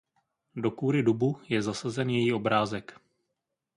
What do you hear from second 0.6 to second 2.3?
kůry dubu je zasazen